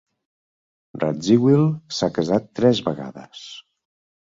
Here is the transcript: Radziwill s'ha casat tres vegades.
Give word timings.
Radziwill 1.03 1.67
s'ha 1.99 2.11
casat 2.17 2.51
tres 2.63 2.83
vegades. 2.91 3.47